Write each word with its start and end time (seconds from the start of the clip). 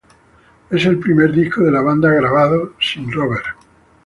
Es 0.71 0.83
el 0.87 0.97
primer 0.97 1.31
disco 1.31 1.61
de 1.63 1.71
la 1.71 1.81
banda 1.81 2.09
grabado 2.09 2.73
sin 2.79 3.11
"Rober". 3.11 3.43